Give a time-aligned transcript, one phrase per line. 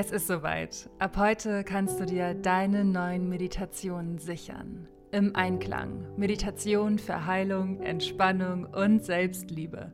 [0.00, 0.88] Es ist soweit.
[1.00, 4.86] Ab heute kannst du dir deine neuen Meditationen sichern.
[5.10, 6.06] Im Einklang.
[6.16, 9.90] Meditation für Heilung, Entspannung und Selbstliebe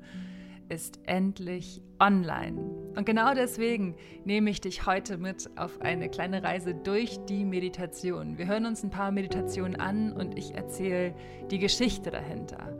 [0.68, 2.60] ist endlich online.
[2.94, 3.96] Und genau deswegen
[4.26, 8.36] nehme ich dich heute mit auf eine kleine Reise durch die Meditation.
[8.36, 11.14] Wir hören uns ein paar Meditationen an und ich erzähle
[11.50, 12.76] die Geschichte dahinter.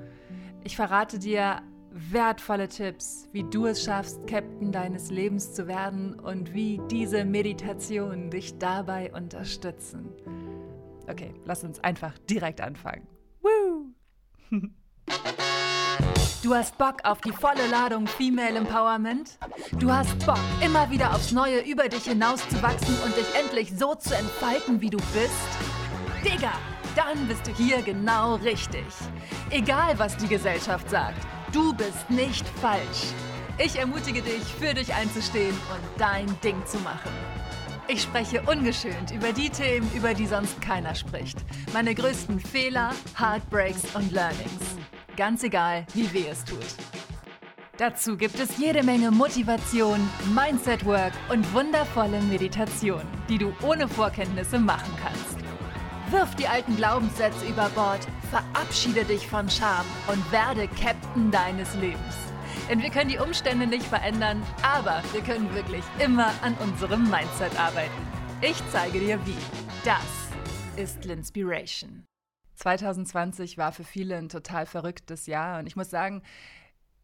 [0.62, 1.62] Ich verrate dir
[1.94, 8.30] wertvolle Tipps, wie du es schaffst, Captain deines Lebens zu werden und wie diese Meditationen
[8.30, 10.08] dich dabei unterstützen.
[11.08, 13.06] Okay, lass uns einfach direkt anfangen.
[13.40, 13.92] Woo!
[16.42, 19.38] Du hast Bock auf die volle Ladung Female Empowerment?
[19.78, 24.14] Du hast Bock, immer wieder aufs Neue über dich hinauszuwachsen und dich endlich so zu
[24.14, 25.32] entfalten, wie du bist?
[26.22, 26.52] Digga,
[26.94, 28.84] dann bist du hier genau richtig.
[29.48, 33.12] Egal, was die Gesellschaft sagt, du bist nicht falsch.
[33.58, 37.12] Ich ermutige dich, für dich einzustehen und dein Ding zu machen.
[37.86, 41.38] Ich spreche ungeschönt über die Themen, über die sonst keiner spricht.
[41.72, 44.76] Meine größten Fehler, Heartbreaks und Learnings.
[45.16, 46.66] Ganz egal, wie weh es tut.
[47.76, 50.00] Dazu gibt es jede Menge Motivation,
[50.34, 55.44] Mindset-Work und wundervolle Meditation, die du ohne Vorkenntnisse machen kannst.
[56.10, 62.16] Wirf die alten Glaubenssätze über Bord, verabschiede dich von Scham und werde Captain deines Lebens.
[62.68, 67.58] Denn wir können die Umstände nicht verändern, aber wir können wirklich immer an unserem Mindset
[67.58, 67.92] arbeiten.
[68.40, 69.36] Ich zeige dir wie.
[69.84, 70.04] Das
[70.76, 72.04] ist Linspiration.
[72.56, 76.22] 2020 war für viele ein total verrücktes Jahr und ich muss sagen,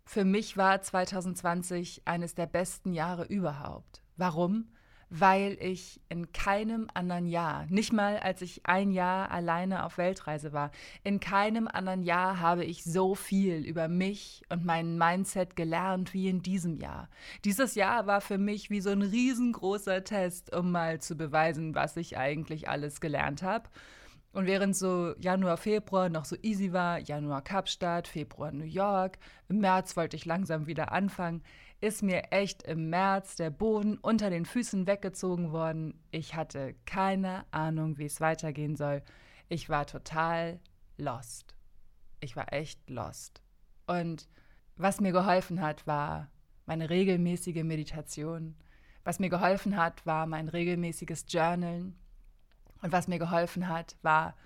[0.05, 4.03] für mich war 2020 eines der besten Jahre überhaupt.
[4.17, 4.73] Warum?
[5.13, 10.53] Weil ich in keinem anderen Jahr, nicht mal als ich ein Jahr alleine auf Weltreise
[10.53, 10.71] war,
[11.03, 16.29] in keinem anderen Jahr habe ich so viel über mich und mein Mindset gelernt wie
[16.29, 17.09] in diesem Jahr.
[17.45, 21.97] Dieses Jahr war für mich wie so ein riesengroßer Test, um mal zu beweisen, was
[21.97, 23.69] ich eigentlich alles gelernt habe.
[24.33, 29.19] Und während so Januar, Februar noch so easy war, Januar Kapstadt, Februar New York,
[29.49, 31.43] im März wollte ich langsam wieder anfangen,
[31.81, 35.99] ist mir echt im März der Boden unter den Füßen weggezogen worden.
[36.11, 39.03] Ich hatte keine Ahnung, wie es weitergehen soll.
[39.49, 40.61] Ich war total
[40.99, 41.55] lost.
[42.21, 43.43] Ich war echt lost.
[43.87, 44.29] Und
[44.77, 46.31] was mir geholfen hat, war
[46.67, 48.55] meine regelmäßige Meditation.
[49.03, 51.99] Was mir geholfen hat, war mein regelmäßiges Journalen.
[52.83, 54.37] Und was mir geholfen hat, war,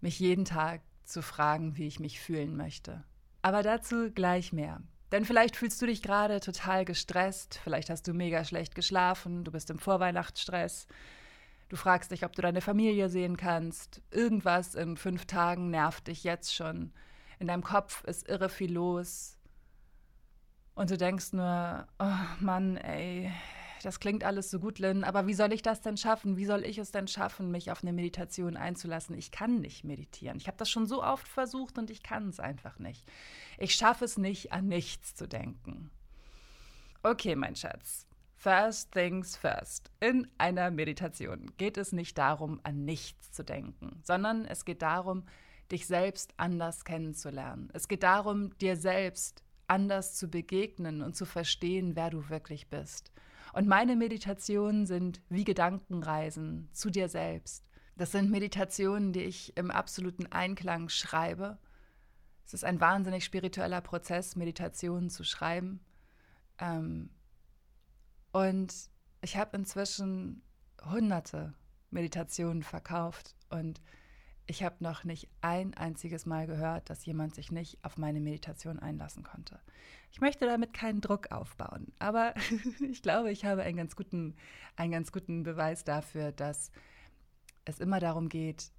[0.00, 3.04] mich jeden Tag zu fragen, wie ich mich fühlen möchte.
[3.42, 4.80] Aber dazu gleich mehr.
[5.16, 9.50] Denn vielleicht fühlst du dich gerade total gestresst, vielleicht hast du mega schlecht geschlafen, du
[9.50, 10.86] bist im Vorweihnachtsstress,
[11.70, 16.22] du fragst dich, ob du deine Familie sehen kannst, irgendwas in fünf Tagen nervt dich
[16.22, 16.92] jetzt schon,
[17.38, 19.38] in deinem Kopf ist irre viel los.
[20.74, 23.32] Und du denkst nur, oh Mann, ey,
[23.82, 26.36] das klingt alles so gut, Lynn, aber wie soll ich das denn schaffen?
[26.36, 29.16] Wie soll ich es denn schaffen, mich auf eine Meditation einzulassen?
[29.16, 30.36] Ich kann nicht meditieren.
[30.38, 33.04] Ich habe das schon so oft versucht und ich kann es einfach nicht.
[33.58, 35.90] Ich schaffe es nicht, an nichts zu denken.
[37.02, 38.06] Okay, mein Schatz.
[38.34, 39.90] First things first.
[40.00, 45.24] In einer Meditation geht es nicht darum, an nichts zu denken, sondern es geht darum,
[45.72, 47.70] dich selbst anders kennenzulernen.
[47.72, 53.10] Es geht darum, dir selbst anders zu begegnen und zu verstehen, wer du wirklich bist.
[53.56, 57.64] Und meine Meditationen sind wie Gedankenreisen zu dir selbst.
[57.96, 61.56] Das sind Meditationen, die ich im absoluten Einklang schreibe.
[62.44, 65.80] Es ist ein wahnsinnig spiritueller Prozess, Meditationen zu schreiben.
[66.58, 67.08] Ähm,
[68.30, 68.74] und
[69.22, 70.42] ich habe inzwischen
[70.90, 71.54] hunderte
[71.88, 73.80] Meditationen verkauft und
[74.46, 78.78] ich habe noch nicht ein einziges Mal gehört, dass jemand sich nicht auf meine Meditation
[78.78, 79.60] einlassen konnte.
[80.12, 82.34] Ich möchte damit keinen Druck aufbauen, aber
[82.90, 84.36] ich glaube, ich habe einen ganz guten,
[84.76, 86.70] einen ganz guten Beweis dafür, dass
[87.64, 88.70] es immer darum geht,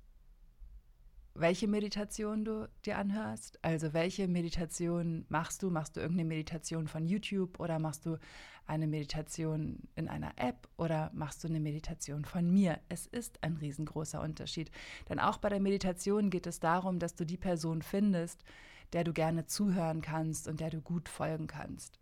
[1.40, 3.60] welche Meditation du dir anhörst.
[3.64, 5.70] Also welche Meditation machst du?
[5.70, 8.18] Machst du irgendeine Meditation von YouTube oder machst du
[8.66, 12.80] eine Meditation in einer App oder machst du eine Meditation von mir?
[12.90, 14.72] Es ist ein riesengroßer Unterschied.
[15.10, 18.44] Denn auch bei der Meditation geht es darum, dass du die Person findest,
[18.94, 22.00] der du gerne zuhören kannst und der du gut folgen kannst.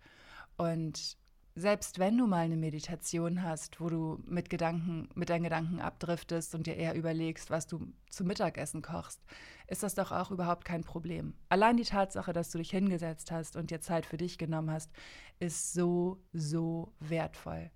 [0.58, 1.18] Und
[1.58, 6.54] selbst wenn du mal eine Meditation hast, wo du mit Gedanken, mit deinen Gedanken abdriftest
[6.54, 9.22] und dir eher überlegst, was du zum Mittagessen kochst,
[9.68, 11.34] ist das doch auch überhaupt kein Problem.
[11.48, 14.92] Allein die Tatsache, dass du dich hingesetzt hast und dir Zeit für dich genommen hast,
[15.40, 17.72] ist so, so wertvoll.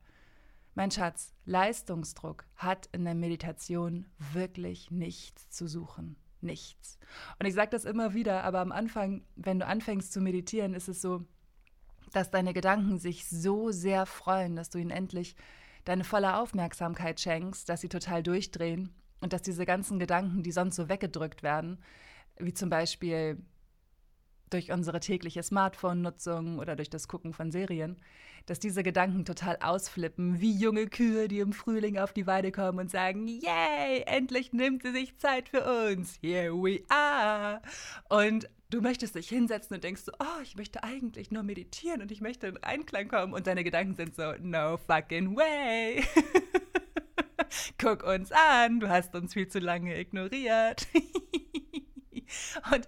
[0.75, 6.17] Mein Schatz, Leistungsdruck hat in der Meditation wirklich nichts zu suchen.
[6.41, 6.99] Nichts.
[7.39, 10.87] Und ich sage das immer wieder, aber am Anfang, wenn du anfängst zu meditieren, ist
[10.87, 11.25] es so,
[12.11, 15.35] dass deine Gedanken sich so sehr freuen, dass du ihnen endlich
[15.85, 20.75] deine volle Aufmerksamkeit schenkst, dass sie total durchdrehen und dass diese ganzen Gedanken, die sonst
[20.75, 21.79] so weggedrückt werden,
[22.37, 23.37] wie zum Beispiel
[24.49, 27.97] durch unsere tägliche Smartphone-Nutzung oder durch das Gucken von Serien,
[28.49, 32.79] dass diese Gedanken total ausflippen, wie junge Kühe, die im Frühling auf die Weide kommen
[32.79, 37.61] und sagen, yay, endlich nimmt sie sich Zeit für uns, here we are.
[38.09, 42.11] Und du möchtest dich hinsetzen und denkst so, oh, ich möchte eigentlich nur meditieren und
[42.11, 46.03] ich möchte in Einklang kommen und deine Gedanken sind so, no fucking way.
[47.77, 50.87] Guck uns an, du hast uns viel zu lange ignoriert.
[52.73, 52.87] und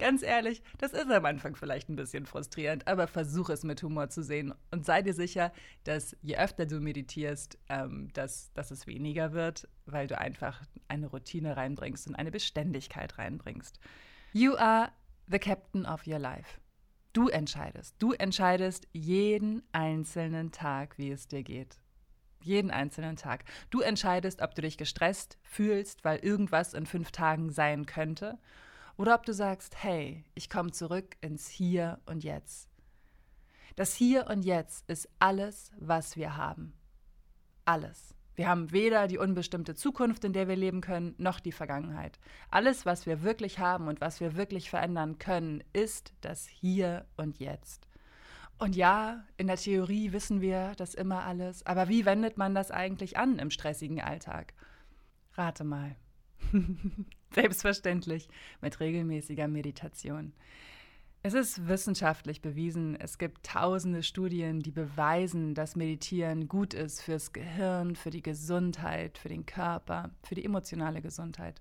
[0.00, 4.08] Ganz ehrlich, das ist am Anfang vielleicht ein bisschen frustrierend, aber versuch es mit Humor
[4.08, 5.52] zu sehen und sei dir sicher,
[5.84, 11.06] dass je öfter du meditierst, ähm, dass, dass es weniger wird, weil du einfach eine
[11.06, 13.78] Routine reinbringst und eine Beständigkeit reinbringst.
[14.32, 14.90] You are
[15.26, 16.60] the captain of your life.
[17.12, 17.96] Du entscheidest.
[17.98, 21.78] Du entscheidest jeden einzelnen Tag, wie es dir geht.
[22.42, 23.44] Jeden einzelnen Tag.
[23.68, 28.38] Du entscheidest, ob du dich gestresst fühlst, weil irgendwas in fünf Tagen sein könnte
[28.96, 32.68] oder ob du sagst, hey, ich komme zurück ins Hier und Jetzt.
[33.76, 36.74] Das Hier und Jetzt ist alles, was wir haben.
[37.64, 38.14] Alles.
[38.34, 42.18] Wir haben weder die unbestimmte Zukunft, in der wir leben können, noch die Vergangenheit.
[42.50, 47.38] Alles, was wir wirklich haben und was wir wirklich verändern können, ist das Hier und
[47.38, 47.86] Jetzt.
[48.58, 52.70] Und ja, in der Theorie wissen wir das immer alles, aber wie wendet man das
[52.70, 54.54] eigentlich an im stressigen Alltag?
[55.34, 55.96] Rate mal.
[57.34, 58.28] Selbstverständlich
[58.60, 60.32] mit regelmäßiger Meditation.
[61.22, 67.34] Es ist wissenschaftlich bewiesen, es gibt tausende Studien, die beweisen, dass Meditieren gut ist fürs
[67.34, 71.60] Gehirn, für die Gesundheit, für den Körper, für die emotionale Gesundheit.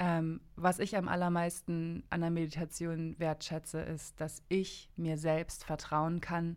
[0.00, 6.20] Ähm, was ich am allermeisten an der Meditation wertschätze, ist, dass ich mir selbst vertrauen
[6.20, 6.56] kann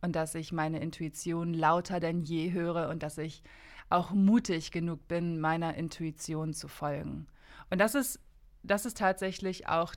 [0.00, 3.42] und dass ich meine Intuition lauter denn je höre und dass ich
[3.90, 7.26] auch mutig genug bin, meiner Intuition zu folgen.
[7.70, 8.20] Und das ist,
[8.62, 9.94] das ist tatsächlich auch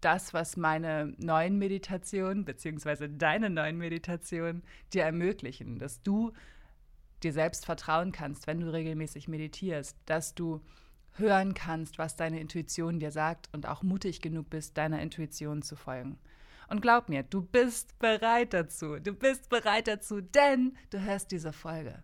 [0.00, 4.62] das, was meine neuen Meditationen, beziehungsweise deine neuen Meditationen
[4.92, 6.32] dir ermöglichen, dass du
[7.22, 10.60] dir selbst vertrauen kannst, wenn du regelmäßig meditierst, dass du
[11.12, 15.76] hören kannst, was deine Intuition dir sagt und auch mutig genug bist, deiner Intuition zu
[15.76, 16.18] folgen.
[16.68, 18.98] Und glaub mir, du bist bereit dazu.
[18.98, 22.02] Du bist bereit dazu, denn du hörst diese Folge.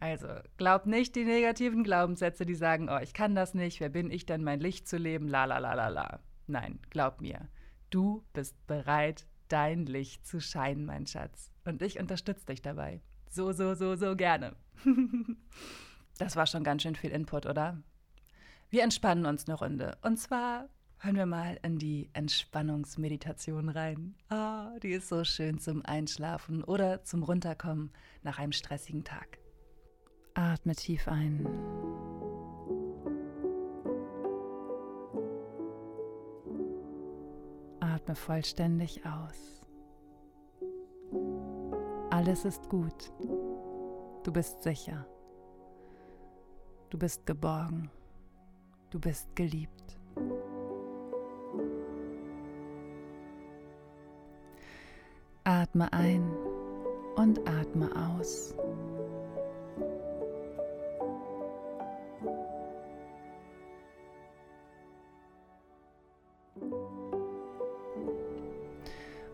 [0.00, 4.10] Also, glaub nicht die negativen Glaubenssätze, die sagen, oh, ich kann das nicht, wer bin
[4.10, 6.20] ich denn, mein Licht zu leben, la la la la la.
[6.46, 7.48] Nein, glaub mir,
[7.90, 11.50] du bist bereit, dein Licht zu scheinen, mein Schatz.
[11.66, 13.02] Und ich unterstütze dich dabei.
[13.28, 14.56] So, so, so, so gerne.
[16.18, 17.82] das war schon ganz schön viel Input, oder?
[18.70, 19.98] Wir entspannen uns eine Runde.
[20.02, 20.68] Und zwar
[20.98, 24.14] hören wir mal in die Entspannungsmeditation rein.
[24.30, 27.92] Ah, die ist so schön zum Einschlafen oder zum Runterkommen
[28.22, 29.39] nach einem stressigen Tag.
[30.34, 31.46] Atme tief ein.
[37.80, 39.62] Atme vollständig aus.
[42.10, 43.12] Alles ist gut.
[44.22, 45.06] Du bist sicher.
[46.90, 47.90] Du bist geborgen.
[48.90, 49.98] Du bist geliebt.
[55.44, 56.28] Atme ein
[57.16, 58.54] und atme aus.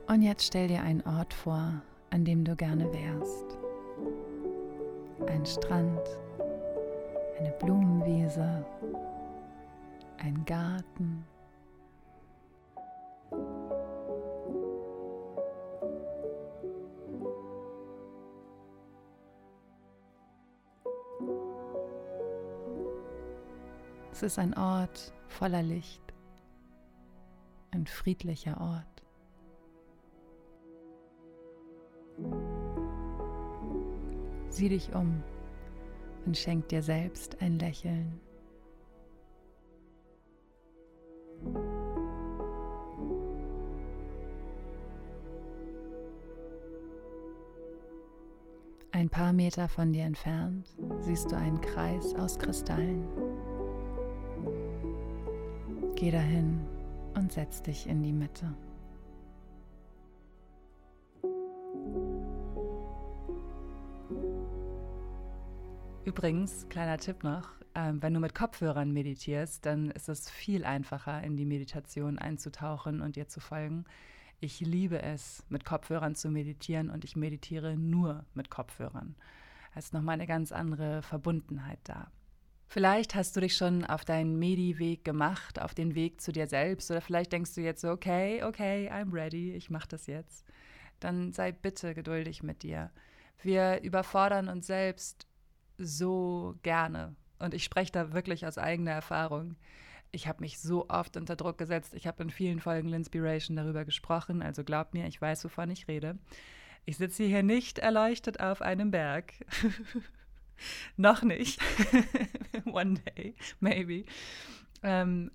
[0.09, 3.59] Und jetzt stell dir einen Ort vor, an dem du gerne wärst.
[5.27, 6.01] Ein Strand,
[7.39, 8.65] eine Blumenwiese,
[10.19, 11.25] ein Garten.
[24.13, 26.01] Es ist ein Ort voller Licht,
[27.73, 28.96] ein friedlicher Ort.
[34.57, 35.23] Sieh dich um
[36.25, 38.19] und schenk dir selbst ein Lächeln.
[48.93, 53.05] Ein paar Meter von dir entfernt siehst du einen Kreis aus Kristallen.
[55.97, 56.63] Geh dahin
[57.15, 58.55] und setz dich in die Mitte.
[66.07, 71.21] Übrigens, kleiner Tipp noch, ähm, wenn du mit Kopfhörern meditierst, dann ist es viel einfacher,
[71.25, 73.87] in die Meditation einzutauchen und dir zu folgen.
[74.39, 79.17] Ich liebe es, mit Kopfhörern zu meditieren und ich meditiere nur mit Kopfhörern.
[79.73, 82.13] hast nochmal eine ganz andere Verbundenheit da.
[82.69, 86.89] Vielleicht hast du dich schon auf deinen Medi-Weg gemacht, auf den Weg zu dir selbst,
[86.89, 90.45] oder vielleicht denkst du jetzt so, okay, okay, I'm ready, ich mache das jetzt.
[91.01, 92.93] Dann sei bitte geduldig mit dir.
[93.43, 95.27] Wir überfordern uns selbst
[95.79, 97.15] so gerne.
[97.39, 99.57] Und ich spreche da wirklich aus eigener Erfahrung.
[100.13, 101.95] Ich habe mich so oft unter Druck gesetzt.
[101.95, 104.43] Ich habe in vielen Folgen Linspiration darüber gesprochen.
[104.43, 106.19] Also glaub mir, ich weiß, wovon ich rede.
[106.85, 109.35] Ich sitze hier nicht erleuchtet auf einem Berg.
[110.97, 111.61] Noch nicht.
[112.65, 114.05] One day, maybe.
[114.83, 115.31] Ähm,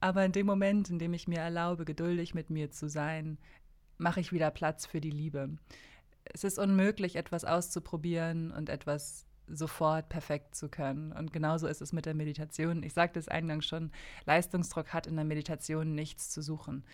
[0.00, 3.38] aber in dem Moment, in dem ich mir erlaube, geduldig mit mir zu sein,
[3.96, 5.56] mache ich wieder Platz für die Liebe.
[6.24, 11.12] Es ist unmöglich, etwas auszuprobieren und etwas sofort perfekt zu können.
[11.12, 12.82] Und genauso ist es mit der Meditation.
[12.82, 13.90] Ich sagte es eingangs schon,
[14.26, 16.84] Leistungsdruck hat in der Meditation nichts zu suchen.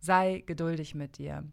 [0.00, 1.44] Sei geduldig mit dir.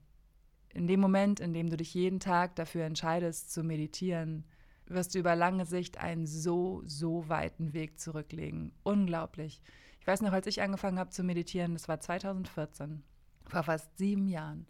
[0.74, 4.46] In dem Moment, in dem du dich jeden Tag dafür entscheidest zu meditieren,
[4.86, 8.74] wirst du über lange Sicht einen so, so weiten Weg zurücklegen.
[8.84, 9.62] Unglaublich.
[10.00, 13.04] Ich weiß noch, als ich angefangen habe zu meditieren, das war 2014,
[13.46, 14.66] vor fast sieben Jahren.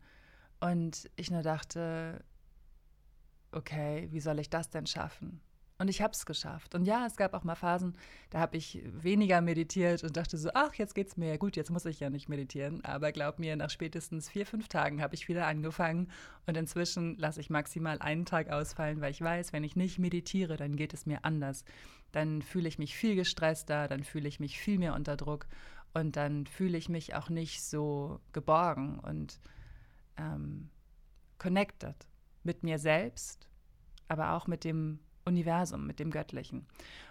[0.59, 2.23] Und ich nur dachte,
[3.51, 5.41] okay, wie soll ich das denn schaffen?
[5.81, 6.75] Und ich habe es geschafft.
[6.75, 7.95] Und ja, es gab auch mal Phasen,
[8.29, 11.39] da habe ich weniger meditiert und dachte so, ach, jetzt geht's mir.
[11.39, 12.85] Gut, jetzt muss ich ja nicht meditieren.
[12.85, 16.11] Aber glaub mir, nach spätestens vier, fünf Tagen habe ich wieder angefangen.
[16.45, 20.55] Und inzwischen lasse ich maximal einen Tag ausfallen, weil ich weiß, wenn ich nicht meditiere,
[20.55, 21.65] dann geht es mir anders.
[22.11, 25.47] Dann fühle ich mich viel gestresster, dann fühle ich mich viel mehr unter Druck
[25.95, 29.39] und dann fühle ich mich auch nicht so geborgen und
[30.15, 30.69] ähm,
[31.39, 31.95] connected
[32.43, 33.49] mit mir selbst,
[34.07, 36.65] aber auch mit dem Universum, mit dem Göttlichen.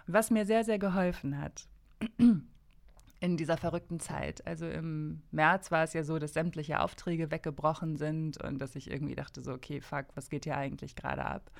[0.07, 1.67] Was mir sehr, sehr geholfen hat
[3.19, 7.97] in dieser verrückten Zeit, also im März war es ja so, dass sämtliche Aufträge weggebrochen
[7.97, 11.51] sind und dass ich irgendwie dachte so, okay, fuck, was geht hier eigentlich gerade ab?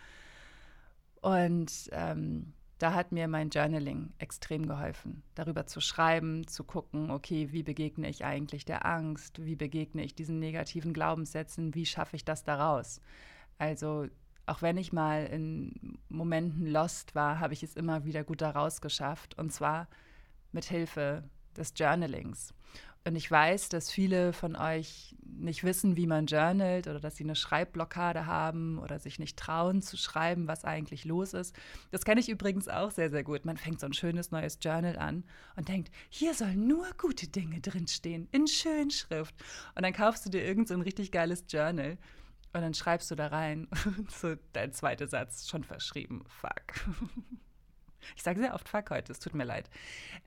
[1.21, 7.51] Und ähm, da hat mir mein Journaling extrem geholfen, darüber zu schreiben, zu gucken, okay,
[7.51, 12.25] wie begegne ich eigentlich der Angst, wie begegne ich diesen negativen Glaubenssätzen, wie schaffe ich
[12.25, 12.99] das daraus?
[13.59, 14.07] Also
[14.47, 18.81] auch wenn ich mal in Momenten lost war, habe ich es immer wieder gut daraus
[18.81, 19.37] geschafft.
[19.37, 19.87] Und zwar
[20.51, 21.23] mit Hilfe
[21.55, 22.53] des Journalings.
[23.03, 27.23] Und ich weiß, dass viele von euch nicht wissen, wie man journalt oder dass sie
[27.23, 31.55] eine Schreibblockade haben oder sich nicht trauen zu schreiben, was eigentlich los ist.
[31.89, 33.43] Das kenne ich übrigens auch sehr, sehr gut.
[33.43, 35.23] Man fängt so ein schönes neues Journal an
[35.55, 39.33] und denkt, hier sollen nur gute Dinge drinstehen, in Schönschrift.
[39.73, 41.97] Und dann kaufst du dir irgend so ein richtig geiles Journal
[42.53, 43.67] und dann schreibst du da rein,
[44.09, 46.95] so dein zweiter Satz, schon verschrieben, fuck.
[48.15, 49.69] Ich sage sehr oft fuck heute, es tut mir leid.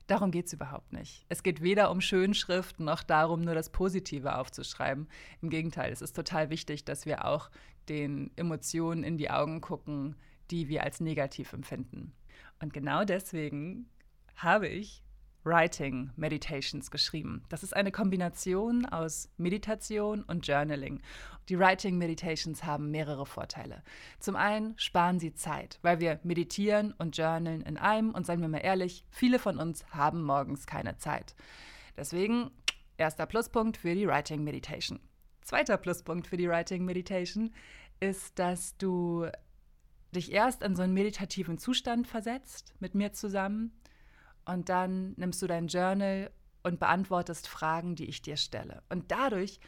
[0.07, 1.25] Darum geht es überhaupt nicht.
[1.27, 5.09] Es geht weder um Schönschrift noch darum, nur das Positive aufzuschreiben.
[5.41, 7.51] Im Gegenteil, es ist total wichtig, dass wir auch
[7.89, 10.15] den Emotionen in die Augen gucken,
[10.51, 12.13] die wir als negativ empfinden.
[12.61, 13.89] Und genau deswegen
[14.35, 15.03] habe ich
[15.45, 17.43] Writing Meditations geschrieben.
[17.49, 21.01] Das ist eine Kombination aus Meditation und Journaling.
[21.49, 23.83] Die Writing Meditations haben mehrere Vorteile.
[24.19, 28.47] Zum einen sparen sie Zeit, weil wir meditieren und journalen in einem und seien wir
[28.47, 31.35] mal ehrlich, viele von uns haben morgens keine Zeit.
[31.95, 32.49] Deswegen
[32.97, 34.99] erster Pluspunkt für die Writing Meditation.
[35.43, 37.53] Zweiter Pluspunkt für die Writing Meditation
[37.99, 39.27] ist, dass du
[40.11, 43.71] dich erst in so einen meditativen Zustand versetzt mit mir zusammen
[44.45, 46.31] und dann nimmst du dein Journal
[46.63, 48.81] und beantwortest Fragen, die ich dir stelle.
[48.89, 49.59] Und dadurch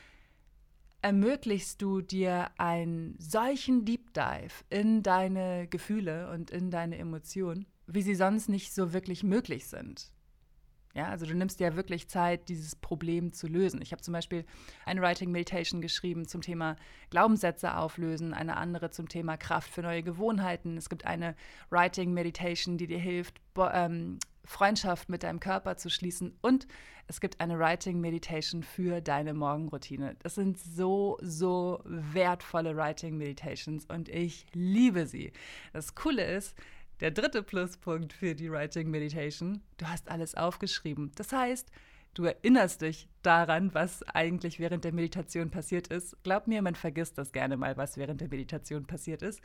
[1.02, 8.02] ermöglichst du dir einen solchen Deep Dive in deine Gefühle und in deine Emotionen, wie
[8.02, 10.12] sie sonst nicht so wirklich möglich sind.
[10.98, 13.84] Ja, also du nimmst dir ja wirklich Zeit, dieses Problem zu lösen.
[13.84, 14.46] Ich habe zum Beispiel
[14.84, 16.76] eine Writing Meditation geschrieben zum Thema
[17.12, 20.76] Glaubenssätze auflösen, eine andere zum Thema Kraft für neue Gewohnheiten.
[20.76, 21.36] Es gibt eine
[21.70, 23.40] Writing Meditation, die dir hilft,
[23.72, 24.18] ähm,
[24.48, 26.68] Freundschaft mit deinem Körper zu schließen und
[27.08, 30.16] es gibt eine Writing Meditation für deine Morgenroutine.
[30.24, 35.32] Das sind so, so wertvolle Writing Meditations und ich liebe sie.
[35.74, 36.56] Das Coole ist,
[37.02, 41.12] der dritte Pluspunkt für die Writing Meditation, du hast alles aufgeschrieben.
[41.16, 41.70] Das heißt,
[42.14, 46.16] du erinnerst dich daran, was eigentlich während der Meditation passiert ist.
[46.24, 49.42] Glaub mir, man vergisst das gerne mal, was während der Meditation passiert ist.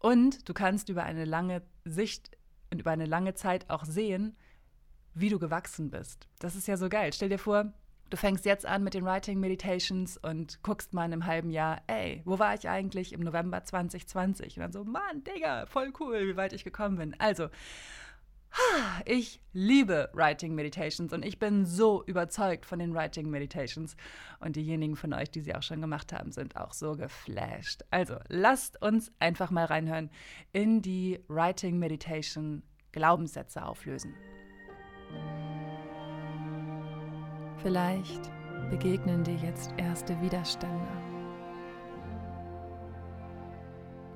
[0.00, 2.30] Und du kannst über eine lange Sicht
[2.70, 4.36] und über eine lange Zeit auch sehen,
[5.14, 6.28] wie du gewachsen bist.
[6.40, 7.12] Das ist ja so geil.
[7.12, 7.72] Stell dir vor,
[8.10, 11.82] du fängst jetzt an mit den Writing Meditations und guckst mal in einem halben Jahr,
[11.86, 14.56] ey, wo war ich eigentlich im November 2020?
[14.56, 17.14] Und dann so, Mann, Digga, voll cool, wie weit ich gekommen bin.
[17.18, 17.48] Also,
[19.04, 23.96] Ich liebe Writing Meditations und ich bin so überzeugt von den Writing Meditations.
[24.40, 27.84] Und diejenigen von euch, die sie auch schon gemacht haben, sind auch so geflasht.
[27.90, 30.10] Also lasst uns einfach mal reinhören
[30.52, 34.14] in die Writing Meditation Glaubenssätze auflösen.
[37.62, 38.30] Vielleicht
[38.70, 40.88] begegnen dir jetzt erste Widerstände.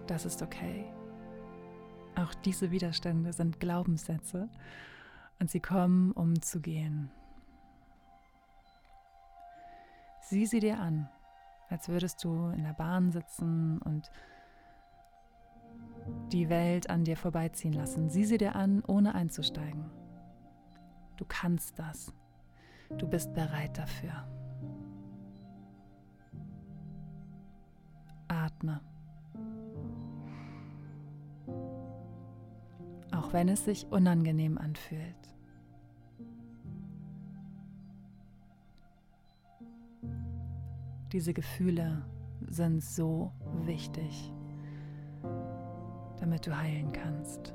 [0.07, 0.87] Das ist okay.
[2.19, 4.49] Auch diese Widerstände sind Glaubenssätze
[5.39, 7.11] und sie kommen, um zu gehen.
[10.23, 11.09] Sieh sie dir an,
[11.69, 14.11] als würdest du in der Bahn sitzen und
[16.33, 18.11] die Welt an dir vorbeiziehen lassen.
[18.11, 19.89] Sieh sie dir an, ohne einzusteigen.
[21.17, 22.13] Du kannst das.
[22.97, 24.27] Du bist bereit dafür.
[28.27, 28.81] Atme.
[33.19, 35.03] Auch wenn es sich unangenehm anfühlt.
[41.13, 42.05] Diese Gefühle
[42.49, 43.33] sind so
[43.65, 44.33] wichtig,
[46.21, 47.55] damit du heilen kannst.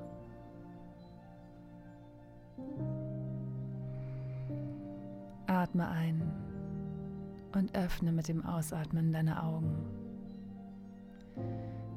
[5.48, 6.22] Atme ein
[7.54, 9.76] und öffne mit dem Ausatmen deine Augen.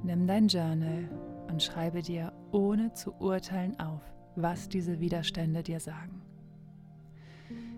[0.02, 1.08] Nimm dein Journal
[1.48, 4.00] und schreibe dir ohne zu urteilen auf,
[4.34, 6.22] was diese Widerstände dir sagen.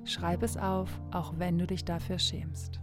[0.05, 2.81] Schreib es auf, auch wenn du dich dafür schämst.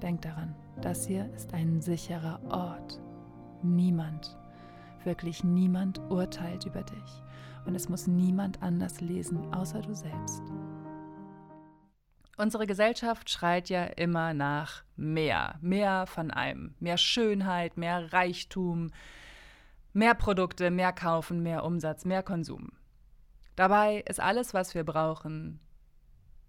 [0.00, 3.02] Denk daran, das hier ist ein sicherer Ort.
[3.62, 4.38] Niemand,
[5.04, 7.22] wirklich niemand urteilt über dich
[7.66, 10.42] und es muss niemand anders lesen, außer du selbst.
[12.38, 18.90] Unsere Gesellschaft schreit ja immer nach mehr, mehr von allem, mehr Schönheit, mehr Reichtum,
[19.94, 22.72] mehr Produkte, mehr kaufen, mehr Umsatz, mehr Konsum.
[23.56, 25.60] Dabei ist alles, was wir brauchen,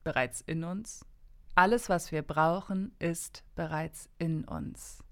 [0.03, 1.05] bereits in uns.
[1.53, 5.03] Alles, was wir brauchen, ist bereits in uns.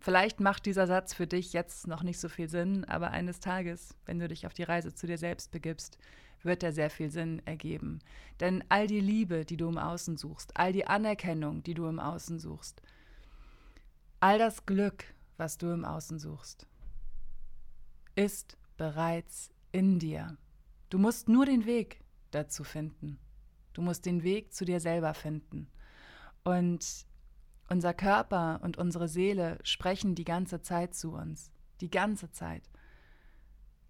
[0.00, 3.96] Vielleicht macht dieser Satz für dich jetzt noch nicht so viel Sinn, aber eines Tages,
[4.04, 5.96] wenn du dich auf die Reise zu dir selbst begibst,
[6.42, 8.00] wird er sehr viel Sinn ergeben.
[8.40, 12.00] Denn all die Liebe, die du im Außen suchst, all die Anerkennung, die du im
[12.00, 12.82] Außen suchst,
[14.20, 15.04] all das Glück,
[15.38, 16.66] was du im Außen suchst,
[18.14, 20.36] ist bereits in dir.
[20.90, 22.00] Du musst nur den Weg
[22.30, 23.18] dazu finden.
[23.72, 25.68] Du musst den Weg zu dir selber finden.
[26.44, 27.06] Und
[27.68, 31.50] unser Körper und unsere Seele sprechen die ganze Zeit zu uns.
[31.80, 32.62] Die ganze Zeit.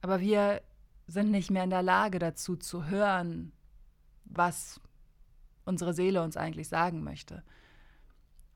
[0.01, 0.63] Aber wir
[1.07, 3.53] sind nicht mehr in der Lage dazu zu hören,
[4.25, 4.81] was
[5.65, 7.43] unsere Seele uns eigentlich sagen möchte.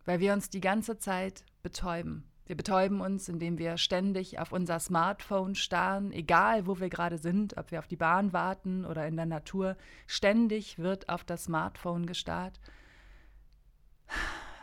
[0.05, 2.25] Weil wir uns die ganze Zeit betäuben.
[2.49, 7.59] Wir betäuben uns, indem wir ständig auf unser Smartphone starren, egal wo wir gerade sind,
[7.59, 9.77] ob wir auf die Bahn warten oder in der Natur.
[10.07, 12.59] Ständig wird auf das Smartphone gestarrt.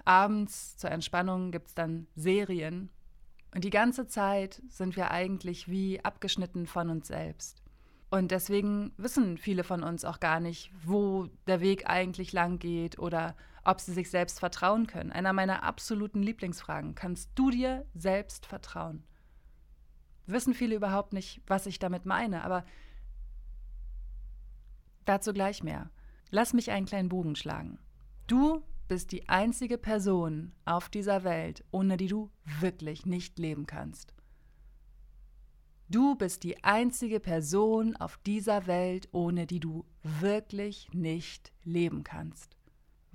[0.04, 2.90] Abends zur Entspannung gibt es dann Serien.
[3.54, 7.62] Und die ganze Zeit sind wir eigentlich wie abgeschnitten von uns selbst.
[8.10, 12.98] Und deswegen wissen viele von uns auch gar nicht, wo der Weg eigentlich lang geht
[12.98, 13.36] oder
[13.66, 15.12] ob sie sich selbst vertrauen können.
[15.12, 16.96] Einer meiner absoluten Lieblingsfragen.
[16.96, 19.04] Kannst du dir selbst vertrauen?
[20.28, 22.64] Wissen viele überhaupt nicht, was ich damit meine, aber
[25.06, 25.90] dazu gleich mehr.
[26.32, 27.80] Lass mich einen kleinen Bogen schlagen.
[28.28, 34.14] Du bist die einzige Person auf dieser Welt, ohne die du wirklich nicht leben kannst.
[35.88, 42.58] Du bist die einzige Person auf dieser Welt, ohne die du wirklich nicht leben kannst.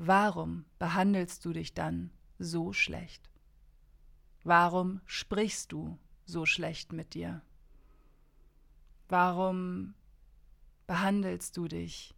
[0.03, 3.29] Warum behandelst du dich dann so schlecht?
[4.45, 7.43] Warum sprichst du so schlecht mit dir?
[9.11, 9.93] Warum
[10.87, 12.15] behandelst du dich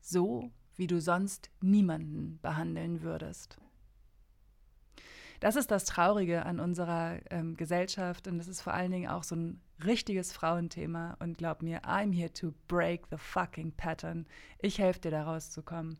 [0.00, 3.58] so, wie du sonst niemanden behandeln würdest?
[5.40, 9.24] Das ist das Traurige an unserer ähm, Gesellschaft und das ist vor allen Dingen auch
[9.24, 11.16] so ein richtiges Frauenthema.
[11.18, 14.24] Und glaub mir, I'm here to break the fucking pattern.
[14.60, 15.98] Ich helfe dir da rauszukommen.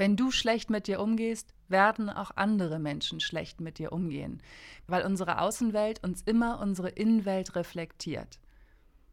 [0.00, 4.42] Wenn du schlecht mit dir umgehst, werden auch andere Menschen schlecht mit dir umgehen,
[4.86, 8.40] weil unsere Außenwelt uns immer unsere Innenwelt reflektiert.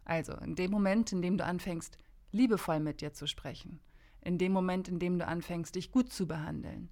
[0.06, 1.97] Also in dem Moment, in dem du anfängst,
[2.32, 3.82] liebevoll mit dir zu sprechen,
[4.21, 6.89] in dem Moment, in dem du anfängst, dich gut zu behandeln,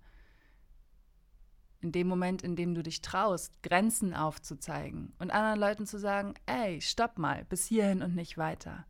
[1.79, 6.34] in dem Moment, in dem du dich traust, Grenzen aufzuzeigen und anderen Leuten zu sagen,
[6.47, 8.86] ey, stopp mal, bis hierhin und nicht weiter.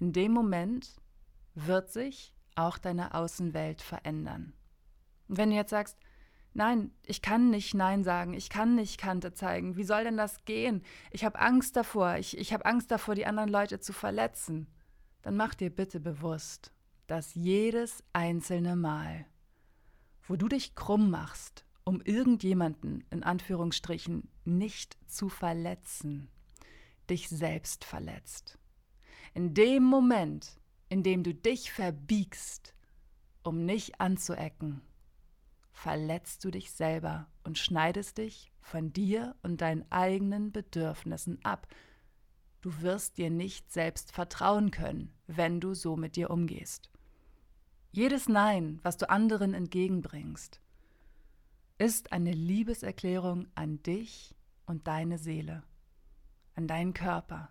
[0.00, 0.96] In dem Moment
[1.54, 4.52] wird sich auch deine Außenwelt verändern.
[5.28, 5.96] Und wenn du jetzt sagst,
[6.52, 9.76] Nein, ich kann nicht Nein sagen, ich kann nicht Kante zeigen.
[9.76, 10.82] Wie soll denn das gehen?
[11.12, 14.66] Ich habe Angst davor, ich, ich habe Angst davor, die anderen Leute zu verletzen.
[15.22, 16.72] Dann mach dir bitte bewusst,
[17.06, 19.26] dass jedes einzelne Mal,
[20.26, 26.30] wo du dich krumm machst, um irgendjemanden in Anführungsstrichen nicht zu verletzen,
[27.08, 28.58] dich selbst verletzt.
[29.34, 30.59] In dem Moment,
[30.90, 32.74] in dem du dich verbiegst,
[33.42, 34.82] um nicht anzuecken,
[35.72, 41.68] verletzt du dich selber und schneidest dich von dir und deinen eigenen Bedürfnissen ab.
[42.60, 46.90] Du wirst dir nicht selbst vertrauen können, wenn du so mit dir umgehst.
[47.92, 50.60] Jedes Nein, was du anderen entgegenbringst,
[51.78, 54.34] ist eine Liebeserklärung an dich
[54.66, 55.62] und deine Seele,
[56.56, 57.48] an deinen Körper.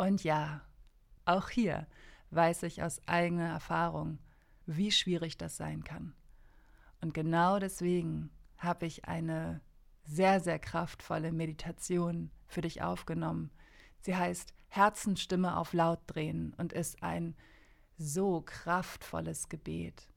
[0.00, 0.62] Und ja,
[1.26, 1.86] auch hier
[2.30, 4.18] weiß ich aus eigener Erfahrung,
[4.64, 6.14] wie schwierig das sein kann.
[7.02, 9.60] Und genau deswegen habe ich eine
[10.04, 13.50] sehr, sehr kraftvolle Meditation für dich aufgenommen.
[14.00, 17.36] Sie heißt Herzensstimme auf laut drehen und ist ein
[17.98, 20.08] so kraftvolles Gebet,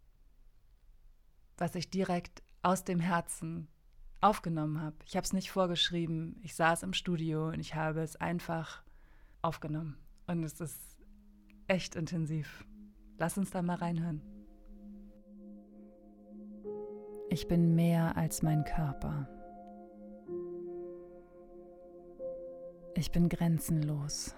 [1.57, 3.67] was ich direkt aus dem Herzen
[4.21, 4.95] aufgenommen habe.
[5.05, 8.82] Ich habe es nicht vorgeschrieben, ich saß im Studio und ich habe es einfach
[9.43, 9.97] aufgenommen.
[10.27, 10.79] Und es ist
[11.67, 12.65] echt intensiv.
[13.17, 14.21] Lass uns da mal reinhören.
[17.29, 19.27] Ich bin mehr als mein Körper.
[22.95, 24.35] Ich bin grenzenlos.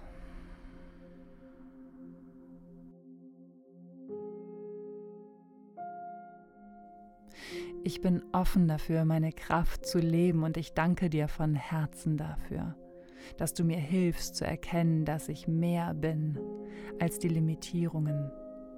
[7.84, 12.74] Ich bin offen dafür, meine Kraft zu leben und ich danke dir von Herzen dafür
[13.36, 16.38] dass du mir hilfst zu erkennen, dass ich mehr bin
[16.98, 18.30] als die Limitierungen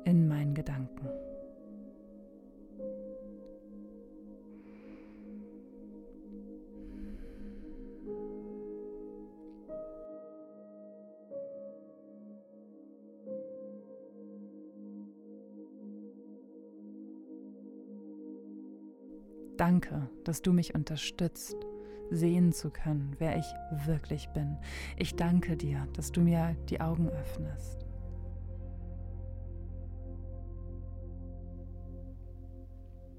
[0.05, 1.09] in meinen Gedanken.
[19.59, 21.57] Danke, dass du mich unterstützt
[22.11, 23.47] sehen zu können, wer ich
[23.87, 24.57] wirklich bin.
[24.97, 27.87] Ich danke dir, dass du mir die Augen öffnest.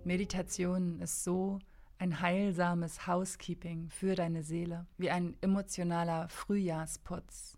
[0.04, 1.60] Meditation ist so
[2.00, 7.58] ein heilsames Housekeeping für deine Seele, wie ein emotionaler Frühjahrsputz.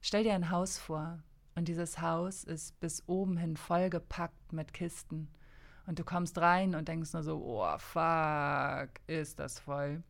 [0.00, 1.18] Stell dir ein Haus vor
[1.56, 5.28] und dieses Haus ist bis oben hin vollgepackt mit Kisten.
[5.86, 10.02] Und du kommst rein und denkst nur so, oh fuck, ist das voll.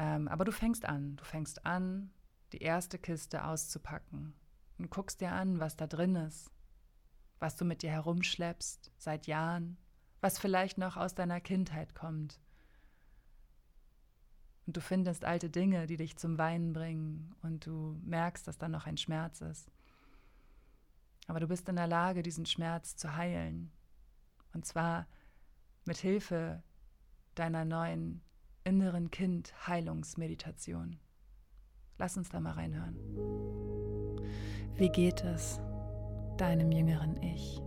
[0.00, 2.10] Ähm, aber du fängst an, du fängst an,
[2.52, 4.32] die erste Kiste auszupacken
[4.78, 6.50] und guckst dir an, was da drin ist,
[7.38, 9.76] was du mit dir herumschleppst seit Jahren,
[10.22, 12.40] was vielleicht noch aus deiner Kindheit kommt.
[14.66, 18.70] Und du findest alte Dinge, die dich zum Weinen bringen und du merkst, dass da
[18.70, 19.70] noch ein Schmerz ist.
[21.26, 23.70] Aber du bist in der Lage, diesen Schmerz zu heilen.
[24.54, 25.06] Und zwar
[25.84, 26.62] mit Hilfe
[27.34, 28.22] deiner neuen
[28.64, 30.98] inneren Kind Heilungsmeditation.
[31.98, 32.96] Lass uns da mal reinhören.
[34.74, 35.60] Wie geht es
[36.36, 37.60] deinem jüngeren Ich?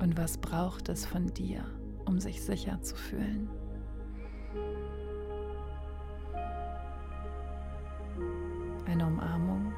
[0.00, 1.64] Und was braucht es von dir,
[2.04, 3.48] um sich sicher zu fühlen?
[8.86, 9.72] Eine Umarmung?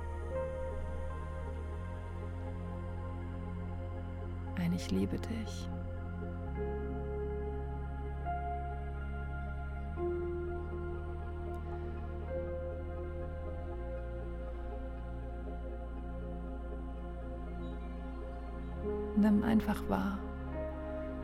[4.57, 5.69] Ein Ich liebe dich?
[19.67, 20.19] Einfach wahr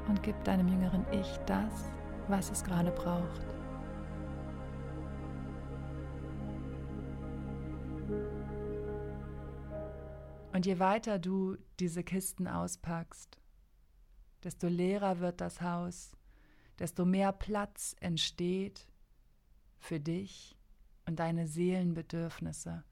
[0.09, 1.89] und gib deinem jüngeren Ich das,
[2.27, 3.41] was es gerade braucht.
[10.53, 13.39] Und je weiter du diese Kisten auspackst,
[14.43, 16.11] desto leerer wird das Haus,
[16.81, 18.89] desto mehr Platz entsteht
[19.79, 20.57] für dich
[21.07, 22.83] und deine Seelenbedürfnisse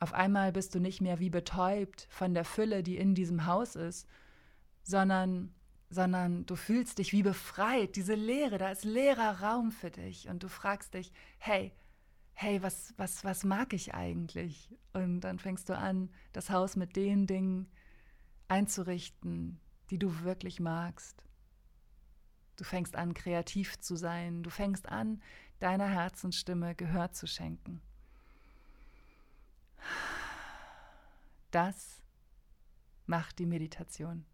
[0.00, 3.74] auf einmal bist du nicht mehr wie betäubt von der Fülle, die in diesem Haus
[3.74, 4.06] ist,
[4.88, 5.54] sondern,
[5.90, 10.42] sondern du fühlst dich wie befreit, diese Leere, da ist leerer Raum für dich und
[10.42, 11.72] du fragst dich, hey,
[12.32, 14.70] hey, was, was, was mag ich eigentlich?
[14.94, 17.68] Und dann fängst du an, das Haus mit den Dingen
[18.48, 21.22] einzurichten, die du wirklich magst.
[22.56, 24.42] Du fängst an, kreativ zu sein.
[24.42, 25.20] Du fängst an,
[25.58, 27.82] deiner Herzensstimme Gehör zu schenken.
[31.50, 32.02] Das
[33.06, 34.24] macht die Meditation.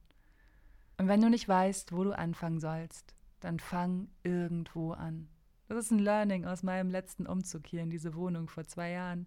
[0.96, 5.28] Und wenn du nicht weißt, wo du anfangen sollst, dann fang irgendwo an.
[5.68, 9.26] Das ist ein Learning aus meinem letzten Umzug hier in diese Wohnung vor zwei Jahren.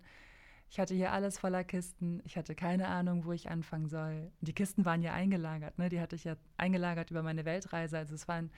[0.69, 2.21] Ich hatte hier alles voller Kisten.
[2.25, 4.31] Ich hatte keine Ahnung, wo ich anfangen soll.
[4.41, 5.77] Die Kisten waren ja eingelagert.
[5.77, 5.89] Ne?
[5.89, 7.97] Die hatte ich ja eingelagert über meine Weltreise.
[7.97, 8.51] Also es waren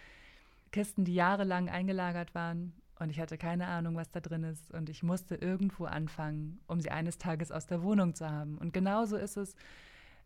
[0.71, 2.73] Kisten, die jahrelang eingelagert waren.
[2.99, 4.71] Und ich hatte keine Ahnung, was da drin ist.
[4.71, 8.57] Und ich musste irgendwo anfangen, um sie eines Tages aus der Wohnung zu haben.
[8.57, 9.55] Und genauso ist es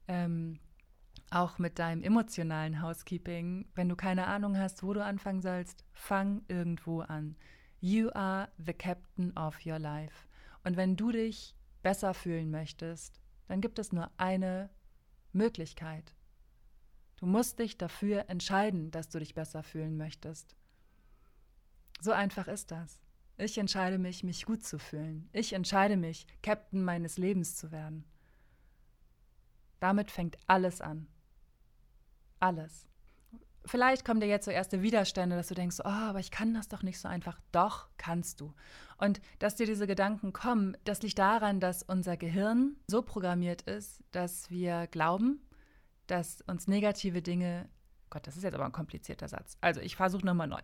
[0.08, 0.60] ähm,
[1.32, 3.68] auch mit deinem emotionalen Housekeeping.
[3.76, 7.36] Wenn du keine Ahnung hast, wo du anfangen sollst, fang irgendwo an.
[7.80, 10.28] You are the captain of your life.
[10.64, 14.70] Und wenn du dich besser fühlen möchtest, dann gibt es nur eine
[15.34, 16.14] Möglichkeit.
[17.18, 20.56] Du musst dich dafür entscheiden, dass du dich besser fühlen möchtest.
[22.02, 23.00] So einfach ist das.
[23.38, 25.30] Ich entscheide mich, mich gut zu fühlen.
[25.32, 28.06] Ich entscheide mich, Captain meines Lebens zu werden.
[29.80, 31.08] Damit fängt alles an.
[32.44, 32.90] Alles.
[33.66, 36.68] Vielleicht kommen dir jetzt so erste Widerstände, dass du denkst, oh, aber ich kann das
[36.68, 37.40] doch nicht so einfach.
[37.54, 38.54] Doch, kannst du.
[38.98, 44.04] Und dass dir diese Gedanken kommen, das liegt daran, dass unser Gehirn so programmiert ist,
[44.12, 45.40] dass wir glauben,
[46.08, 47.70] dass uns negative Dinge,
[48.10, 49.56] Gott, das ist jetzt aber ein komplizierter Satz.
[49.62, 50.60] Also ich versuche nochmal neu.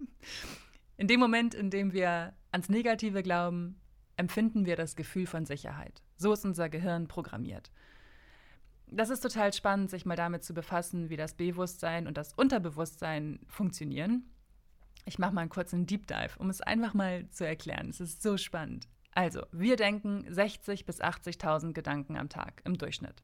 [0.98, 3.80] in dem Moment, in dem wir ans Negative glauben,
[4.18, 6.02] empfinden wir das Gefühl von Sicherheit.
[6.18, 7.70] So ist unser Gehirn programmiert
[8.92, 13.40] das ist total spannend, sich mal damit zu befassen, wie das Bewusstsein und das Unterbewusstsein
[13.46, 14.24] funktionieren.
[15.04, 17.88] Ich mache mal einen kurzen Deep Dive, um es einfach mal zu erklären.
[17.88, 18.88] Es ist so spannend.
[19.12, 23.22] Also, wir denken 60.000 bis 80.000 Gedanken am Tag im Durchschnitt.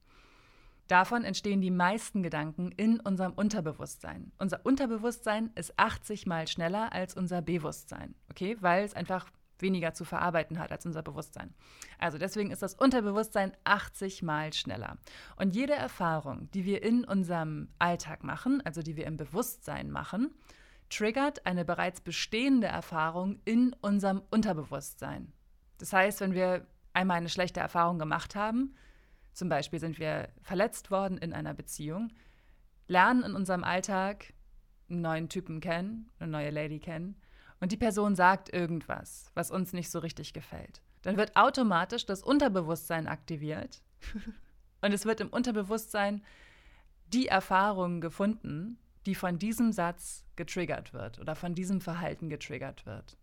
[0.88, 4.32] Davon entstehen die meisten Gedanken in unserem Unterbewusstsein.
[4.38, 8.56] Unser Unterbewusstsein ist 80 mal schneller als unser Bewusstsein, okay?
[8.60, 9.26] Weil es einfach
[9.62, 11.54] weniger zu verarbeiten hat als unser Bewusstsein.
[11.98, 14.98] Also deswegen ist das Unterbewusstsein 80 mal schneller.
[15.36, 20.34] Und jede Erfahrung, die wir in unserem Alltag machen, also die wir im Bewusstsein machen,
[20.90, 25.32] triggert eine bereits bestehende Erfahrung in unserem Unterbewusstsein.
[25.78, 28.74] Das heißt, wenn wir einmal eine schlechte Erfahrung gemacht haben,
[29.32, 32.12] zum Beispiel sind wir verletzt worden in einer Beziehung,
[32.86, 34.32] lernen in unserem Alltag
[34.88, 37.20] einen neuen Typen kennen, eine neue Lady kennen
[37.60, 42.22] und die Person sagt irgendwas, was uns nicht so richtig gefällt, dann wird automatisch das
[42.22, 43.82] Unterbewusstsein aktiviert
[44.82, 46.22] und es wird im Unterbewusstsein
[47.12, 53.16] die Erfahrung gefunden, die von diesem Satz getriggert wird oder von diesem Verhalten getriggert wird.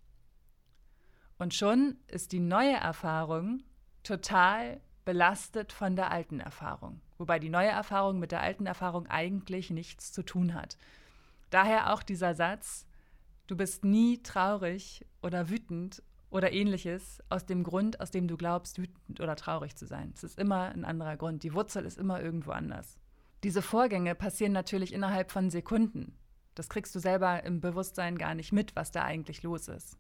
[1.38, 3.64] Und schon ist die neue Erfahrung
[4.04, 9.70] total belastet von der alten Erfahrung, wobei die neue Erfahrung mit der alten Erfahrung eigentlich
[9.70, 10.78] nichts zu tun hat.
[11.50, 12.88] Daher auch dieser Satz,
[13.48, 18.80] Du bist nie traurig oder wütend oder ähnliches aus dem Grund, aus dem du glaubst,
[18.80, 20.12] wütend oder traurig zu sein.
[20.16, 21.44] Es ist immer ein anderer Grund.
[21.44, 22.98] Die Wurzel ist immer irgendwo anders.
[23.44, 26.18] Diese Vorgänge passieren natürlich innerhalb von Sekunden.
[26.56, 29.98] Das kriegst du selber im Bewusstsein gar nicht mit, was da eigentlich los ist.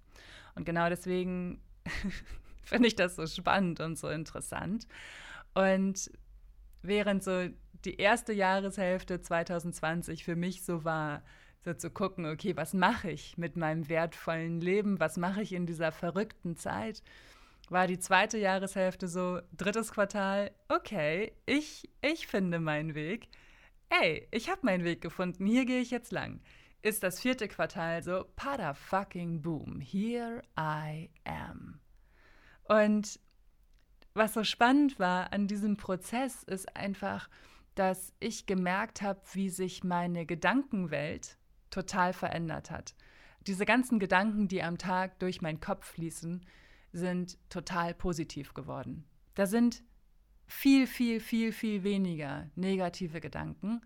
[0.56, 1.62] Und genau deswegen
[2.64, 4.88] finde ich das so spannend und so interessant.
[5.54, 6.10] Und
[6.82, 7.50] während so
[7.86, 11.22] die erste Jahreshälfte 2020 für mich so war,
[11.64, 15.66] so zu gucken, okay, was mache ich mit meinem wertvollen Leben, was mache ich in
[15.66, 17.02] dieser verrückten Zeit,
[17.70, 23.30] war die zweite Jahreshälfte so, drittes Quartal, okay, ich, ich finde meinen Weg.
[23.90, 26.42] Ey, ich habe meinen Weg gefunden, hier gehe ich jetzt lang.
[26.82, 31.80] Ist das vierte Quartal so, pada fucking boom, here I am.
[32.64, 33.20] Und
[34.14, 37.30] was so spannend war an diesem Prozess, ist einfach,
[37.76, 41.38] dass ich gemerkt habe, wie sich meine Gedankenwelt
[41.74, 42.96] total verändert hat.
[43.48, 46.46] Diese ganzen Gedanken, die am Tag durch meinen Kopf fließen,
[46.94, 49.06] sind total positiv geworden.
[49.34, 49.84] Da sind
[50.46, 53.82] viel, viel, viel, viel weniger negative Gedanken.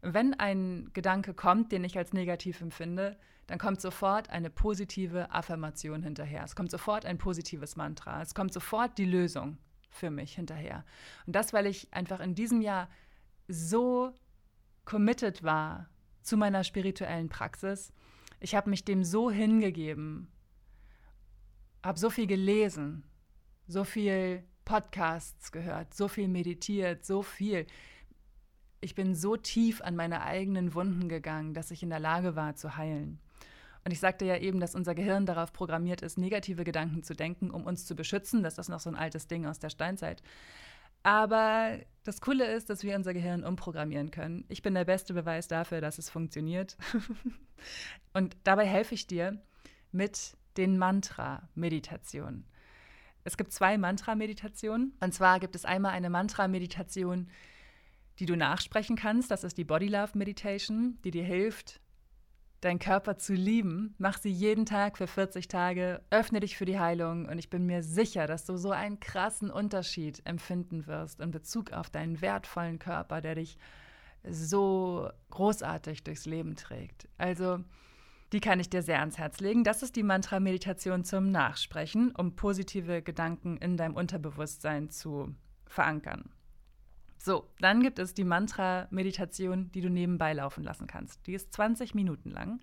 [0.00, 6.02] Wenn ein Gedanke kommt, den ich als negativ empfinde, dann kommt sofort eine positive Affirmation
[6.02, 6.44] hinterher.
[6.44, 8.22] Es kommt sofort ein positives Mantra.
[8.22, 9.58] Es kommt sofort die Lösung
[9.90, 10.84] für mich hinterher.
[11.26, 12.88] Und das, weil ich einfach in diesem Jahr
[13.48, 14.14] so
[14.84, 15.88] committed war
[16.22, 17.92] zu meiner spirituellen Praxis.
[18.40, 20.28] Ich habe mich dem so hingegeben,
[21.82, 23.04] habe so viel gelesen,
[23.66, 27.66] so viel Podcasts gehört, so viel meditiert, so viel.
[28.80, 32.56] Ich bin so tief an meine eigenen Wunden gegangen, dass ich in der Lage war
[32.56, 33.20] zu heilen.
[33.84, 37.50] Und ich sagte ja eben, dass unser Gehirn darauf programmiert ist, negative Gedanken zu denken,
[37.50, 38.42] um uns zu beschützen.
[38.42, 40.22] Das ist noch so ein altes Ding aus der Steinzeit.
[41.02, 44.44] Aber das Coole ist, dass wir unser Gehirn umprogrammieren können.
[44.48, 46.76] Ich bin der beste Beweis dafür, dass es funktioniert.
[48.12, 49.40] Und dabei helfe ich dir
[49.92, 52.44] mit den Mantra-Meditationen.
[53.24, 54.96] Es gibt zwei Mantra-Meditationen.
[55.00, 57.30] Und zwar gibt es einmal eine Mantra-Meditation,
[58.18, 59.30] die du nachsprechen kannst.
[59.30, 61.80] Das ist die Body Love Meditation, die dir hilft,
[62.62, 63.94] deinen Körper zu lieben.
[63.98, 66.00] Mach sie jeden Tag für 40 Tage.
[66.10, 67.26] Öffne dich für die Heilung.
[67.26, 71.72] Und ich bin mir sicher, dass du so einen krassen Unterschied empfinden wirst in Bezug
[71.72, 73.58] auf deinen wertvollen Körper, der dich
[74.28, 77.08] so großartig durchs Leben trägt.
[77.18, 77.58] Also,
[78.32, 79.64] die kann ich dir sehr ans Herz legen.
[79.64, 85.34] Das ist die Mantra-Meditation zum Nachsprechen, um positive Gedanken in deinem Unterbewusstsein zu
[85.66, 86.30] verankern.
[87.24, 91.24] So, dann gibt es die Mantra-Meditation, die du nebenbei laufen lassen kannst.
[91.28, 92.60] Die ist 20 Minuten lang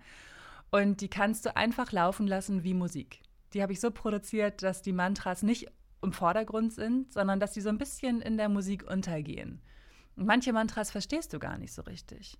[0.70, 3.22] und die kannst du einfach laufen lassen wie Musik.
[3.54, 5.68] Die habe ich so produziert, dass die Mantras nicht
[6.02, 9.62] im Vordergrund sind, sondern dass sie so ein bisschen in der Musik untergehen.
[10.14, 12.38] Und manche Mantras verstehst du gar nicht so richtig.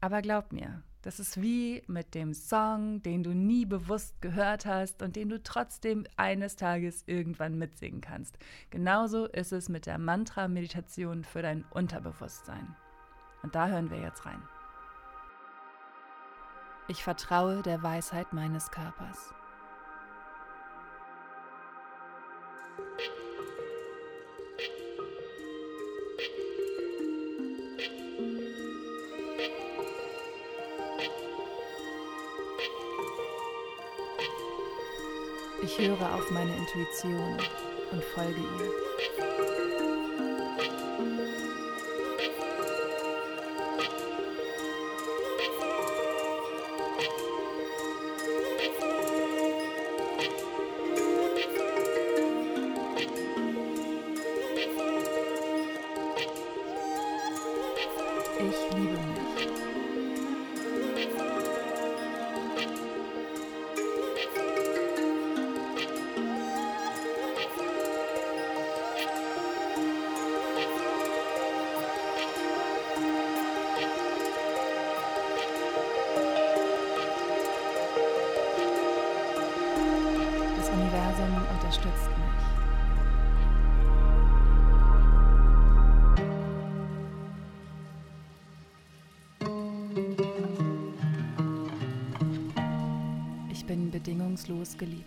[0.00, 5.02] Aber glaub mir, das ist wie mit dem Song, den du nie bewusst gehört hast
[5.02, 8.38] und den du trotzdem eines Tages irgendwann mitsingen kannst.
[8.70, 12.76] Genauso ist es mit der Mantra-Meditation für dein Unterbewusstsein.
[13.42, 14.42] Und da hören wir jetzt rein.
[16.88, 19.32] Ich vertraue der Weisheit meines Körpers.
[35.80, 37.38] Höre auf meine Intuition
[37.92, 39.99] und folge ihr.
[81.20, 82.30] Universum unterstützt mich.
[93.52, 95.04] Ich bin bedingungslos geliebt.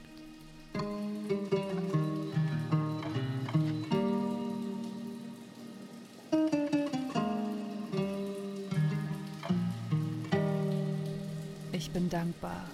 [11.71, 12.65] Ich bin dankbar.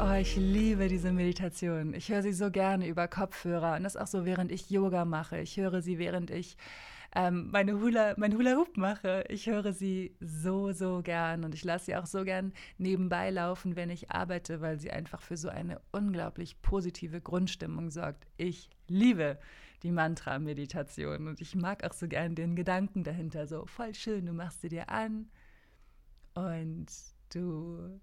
[0.00, 1.92] Oh, ich liebe diese Meditation.
[1.92, 5.40] Ich höre sie so gerne über Kopfhörer und das auch so, während ich Yoga mache.
[5.40, 6.56] Ich höre sie, während ich
[7.16, 9.24] ähm, meine Hula, mein Hula Hoop mache.
[9.28, 13.74] Ich höre sie so, so gern und ich lasse sie auch so gern nebenbei laufen,
[13.74, 18.28] wenn ich arbeite, weil sie einfach für so eine unglaublich positive Grundstimmung sorgt.
[18.36, 19.36] Ich liebe
[19.82, 23.48] die Mantra-Meditation und ich mag auch so gern den Gedanken dahinter.
[23.48, 25.28] So voll schön, du machst sie dir an
[26.34, 26.86] und
[27.34, 27.98] du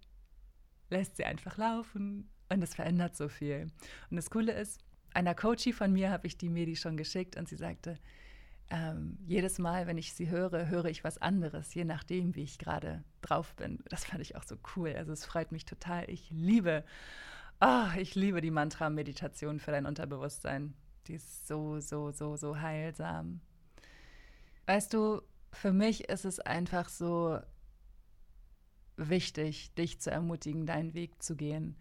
[0.96, 3.68] lässt sie einfach laufen und es verändert so viel.
[4.10, 4.80] Und das Coole ist,
[5.14, 7.98] einer Coachie von mir habe ich die Medi schon geschickt und sie sagte,
[8.70, 12.58] ähm, jedes Mal, wenn ich sie höre, höre ich was anderes, je nachdem, wie ich
[12.58, 13.84] gerade drauf bin.
[13.90, 14.94] Das fand ich auch so cool.
[14.96, 16.10] Also es freut mich total.
[16.10, 16.84] Ich liebe,
[17.62, 20.74] oh, ich liebe die Mantra-Meditation für dein Unterbewusstsein.
[21.08, 23.42] Die ist so, so, so, so heilsam.
[24.66, 27.40] Weißt du, für mich ist es einfach so
[28.98, 31.76] wichtig, dich zu ermutigen, deinen Weg zu gehen,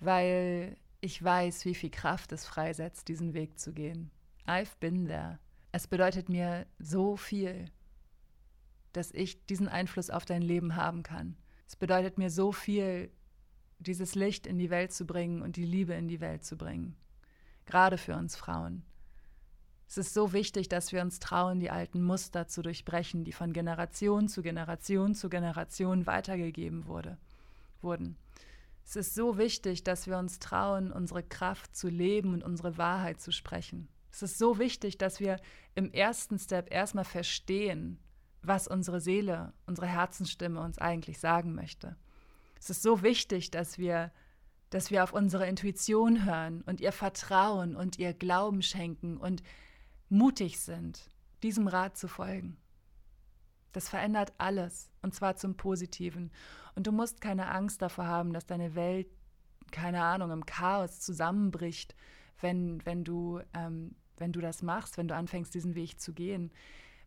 [0.00, 4.10] weil ich weiß, wie viel Kraft es freisetzt, diesen Weg zu gehen.
[4.46, 5.38] I've been there.
[5.72, 7.70] Es bedeutet mir so viel,
[8.92, 11.36] dass ich diesen Einfluss auf dein Leben haben kann.
[11.66, 13.10] Es bedeutet mir so viel,
[13.78, 16.96] dieses Licht in die Welt zu bringen und die Liebe in die Welt zu bringen.
[17.66, 18.82] Gerade für uns Frauen.
[19.90, 23.52] Es ist so wichtig, dass wir uns trauen, die alten Muster zu durchbrechen, die von
[23.52, 27.18] Generation zu Generation zu Generation weitergegeben wurde,
[27.80, 28.16] wurden.
[28.84, 33.20] Es ist so wichtig, dass wir uns trauen, unsere Kraft zu leben und unsere Wahrheit
[33.20, 33.88] zu sprechen.
[34.12, 35.40] Es ist so wichtig, dass wir
[35.74, 37.98] im ersten Step erstmal verstehen,
[38.42, 41.96] was unsere Seele, unsere Herzensstimme uns eigentlich sagen möchte.
[42.60, 44.12] Es ist so wichtig, dass wir,
[44.70, 49.42] dass wir auf unsere Intuition hören und ihr Vertrauen und ihr Glauben schenken und
[50.10, 51.08] mutig sind,
[51.42, 52.58] diesem Rat zu folgen.
[53.72, 56.30] Das verändert alles und zwar zum Positiven.
[56.74, 59.06] Und du musst keine Angst davor haben, dass deine Welt,
[59.70, 61.94] keine Ahnung, im Chaos zusammenbricht,
[62.40, 66.50] wenn, wenn, du, ähm, wenn du das machst, wenn du anfängst, diesen Weg zu gehen.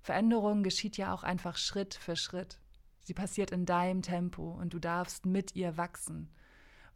[0.02, 2.60] Veränderung geschieht ja auch einfach Schritt für Schritt.
[3.02, 6.30] Sie passiert in deinem Tempo und du darfst mit ihr wachsen.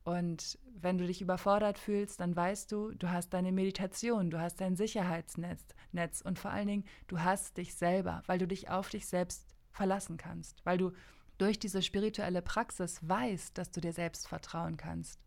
[0.07, 4.61] Und wenn du dich überfordert fühlst, dann weißt du, du hast deine Meditation, du hast
[4.61, 8.87] dein Sicherheitsnetz Netz, und vor allen Dingen, du hast dich selber, weil du dich auf
[8.87, 10.93] dich selbst verlassen kannst, weil du
[11.37, 15.19] durch diese spirituelle Praxis weißt, dass du dir selbst vertrauen kannst.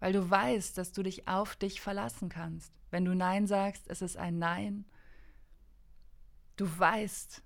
[0.00, 2.72] Weil du weißt, dass du dich auf dich verlassen kannst.
[2.90, 4.86] Wenn du Nein sagst, ist es ein Nein
[6.56, 7.42] Du weißt,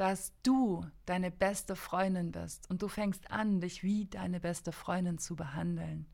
[0.00, 5.18] dass du deine beste Freundin bist und du fängst an, dich wie deine beste Freundin
[5.18, 6.06] zu behandeln.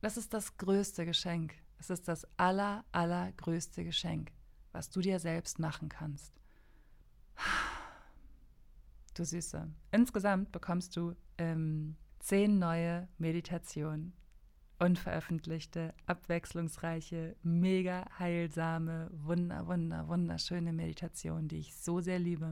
[0.00, 1.52] Das ist das größte Geschenk.
[1.78, 4.32] Es ist das aller, allergrößte Geschenk,
[4.72, 6.32] was du dir selbst machen kannst.
[9.12, 9.68] Du Süße.
[9.90, 14.14] Insgesamt bekommst du ähm, zehn neue Meditationen
[14.82, 22.50] unveröffentlichte, abwechslungsreiche, mega heilsame, wunder, wunder, wunderschöne Meditation, die ich so sehr liebe.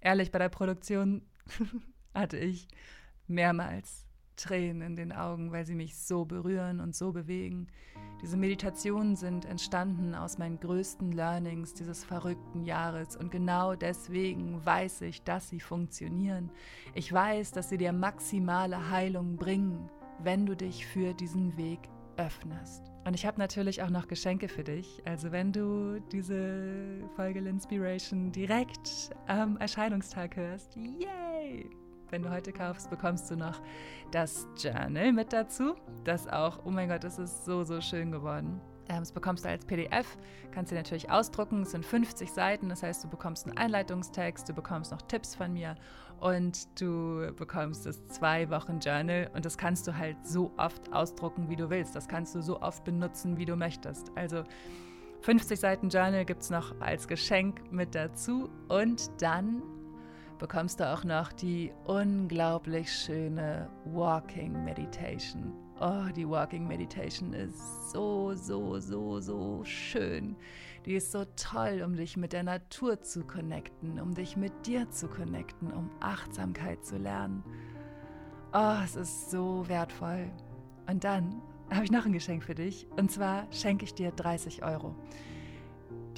[0.00, 1.22] Ehrlich, bei der Produktion
[2.14, 2.68] hatte ich
[3.26, 4.06] mehrmals
[4.36, 7.66] Tränen in den Augen, weil sie mich so berühren und so bewegen.
[8.22, 15.02] Diese Meditationen sind entstanden aus meinen größten Learnings dieses verrückten Jahres und genau deswegen weiß
[15.02, 16.50] ich, dass sie funktionieren.
[16.94, 19.90] Ich weiß, dass sie dir maximale Heilung bringen
[20.22, 21.80] wenn du dich für diesen Weg
[22.16, 22.90] öffnest.
[23.06, 25.02] Und ich habe natürlich auch noch Geschenke für dich.
[25.06, 31.68] Also wenn du diese Folge Linspiration direkt am Erscheinungstag hörst, yay!
[32.10, 33.60] Wenn du heute kaufst, bekommst du noch
[34.10, 35.74] das Journal mit dazu.
[36.04, 38.60] Das auch, oh mein Gott, das ist so, so schön geworden.
[38.90, 40.18] Ähm, das bekommst du als PDF,
[40.50, 41.62] kannst du natürlich ausdrucken.
[41.62, 45.52] Es sind 50 Seiten, das heißt, du bekommst einen Einleitungstext, du bekommst noch Tipps von
[45.52, 45.76] mir
[46.18, 51.48] und du bekommst das zwei Wochen Journal und das kannst du halt so oft ausdrucken,
[51.48, 51.94] wie du willst.
[51.94, 54.10] Das kannst du so oft benutzen, wie du möchtest.
[54.16, 54.42] Also
[55.20, 59.62] 50 Seiten Journal gibt es noch als Geschenk mit dazu und dann
[60.38, 65.69] bekommst du auch noch die unglaublich schöne Walking Meditation.
[65.82, 70.36] Oh, die Walking Meditation ist so, so, so, so schön.
[70.84, 74.90] Die ist so toll, um dich mit der Natur zu connecten, um dich mit dir
[74.90, 77.42] zu connecten, um Achtsamkeit zu lernen.
[78.52, 80.30] Oh, es ist so wertvoll.
[80.86, 82.86] Und dann habe ich noch ein Geschenk für dich.
[82.98, 84.94] Und zwar schenke ich dir 30 Euro.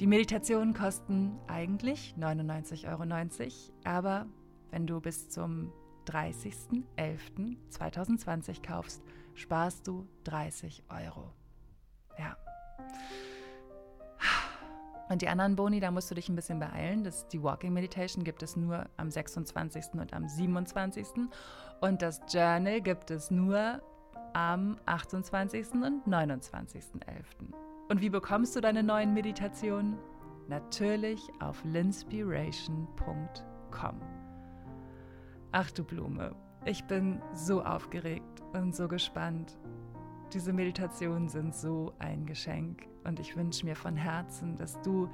[0.01, 3.05] Die Meditationen kosten eigentlich 99,90 Euro,
[3.85, 4.25] aber
[4.71, 5.71] wenn du bis zum
[6.07, 9.01] 30.11.2020 kaufst,
[9.33, 11.33] sparst du 30 Euro.
[12.17, 12.37] Ja.
[15.09, 17.03] Und die anderen Boni, da musst du dich ein bisschen beeilen.
[17.03, 19.93] Das, die Walking Meditation gibt es nur am 26.
[19.93, 21.05] und am 27.
[21.81, 23.81] Und das Journal gibt es nur
[24.33, 25.73] am 28.
[25.73, 26.73] und 29.11.
[27.89, 29.97] Und wie bekommst du deine neuen Meditationen?
[30.47, 34.01] Natürlich auf linspiration.com.
[35.51, 36.35] Ach du Blume,
[36.65, 39.57] ich bin so aufgeregt und so gespannt.
[40.33, 45.09] Diese Meditationen sind so ein Geschenk und ich wünsche mir von Herzen, dass du,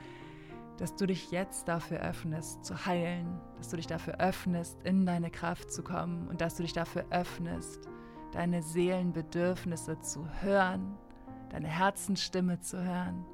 [0.78, 5.32] dass du dich jetzt dafür öffnest, zu heilen, dass du dich dafür öffnest, in deine
[5.32, 7.90] Kraft zu kommen und dass du dich dafür öffnest,
[8.32, 10.98] deine Seelenbedürfnisse zu hören,
[11.50, 13.26] deine Herzensstimme zu hören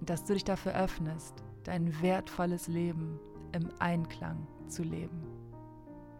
[0.00, 3.20] und dass du dich dafür öffnest, dein wertvolles Leben
[3.52, 5.35] im Einklang zu leben.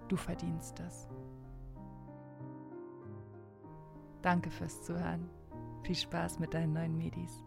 [0.09, 1.09] Du verdienst es.
[4.23, 5.29] Danke fürs Zuhören.
[5.83, 7.46] Viel Spaß mit deinen neuen Medis.